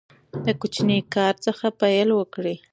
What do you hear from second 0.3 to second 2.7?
د کوچني کار څخه پیل وکړئ.